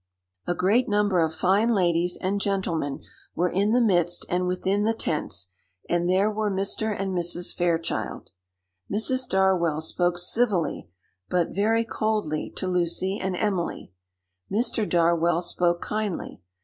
A 0.47 0.55
great 0.55 0.89
number 0.89 1.19
of 1.19 1.31
fine 1.31 1.75
ladies 1.75 2.17
and 2.19 2.41
gentlemen 2.41 3.03
were 3.35 3.51
in 3.51 3.71
the 3.71 3.79
midst 3.79 4.25
and 4.29 4.47
within 4.47 4.83
the 4.83 4.95
tents, 4.95 5.51
and 5.87 6.09
there 6.09 6.31
were 6.31 6.49
Mr. 6.49 6.99
and 6.99 7.13
Mrs. 7.15 7.55
Fairchild. 7.55 8.31
Mrs. 8.91 9.29
Darwell 9.29 9.79
spoke 9.79 10.17
civilly, 10.17 10.89
but 11.29 11.53
very 11.53 11.85
coldly, 11.85 12.51
to 12.55 12.67
Lucy 12.67 13.19
and 13.21 13.35
Emily. 13.35 13.93
Mr. 14.51 14.89
Darwell 14.89 15.39
spoke 15.43 15.83
kindly. 15.83 16.41